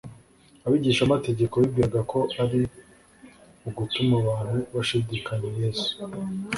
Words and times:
Abigishamategeko 0.65 1.53
bibwiraga 1.61 2.01
ko 2.11 2.19
ari 2.43 2.61
ugutuma 3.67 4.13
abantu 4.23 4.55
bashidikanya 4.73 5.49
Yesu. 5.61 5.89